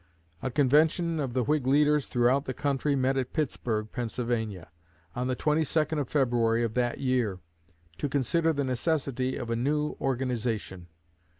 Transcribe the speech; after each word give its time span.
A 0.41 0.49
convention 0.49 1.19
of 1.19 1.33
the 1.33 1.43
Whig 1.43 1.67
leaders 1.67 2.07
throughout 2.07 2.45
the 2.45 2.55
country 2.55 2.95
met 2.95 3.17
at 3.17 3.33
Pittsburgh, 3.33 3.87
Pennsylvania, 3.91 4.71
on 5.15 5.27
the 5.27 5.35
22d 5.35 5.99
of 5.99 6.09
February 6.09 6.63
of 6.63 6.73
that 6.73 6.97
year, 6.97 7.37
to 7.99 8.09
consider 8.09 8.51
the 8.51 8.63
necessity 8.63 9.35
of 9.35 9.51
a 9.51 9.55
new 9.55 9.95
organization. 10.01 10.87